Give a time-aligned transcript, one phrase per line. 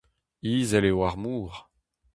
[0.55, 1.53] Izel eo ar mor.